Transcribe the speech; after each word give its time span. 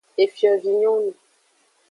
Efiovinyonu. 0.23 1.11